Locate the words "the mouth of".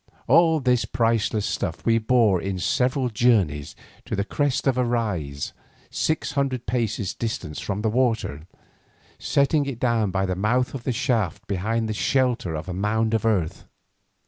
10.25-10.87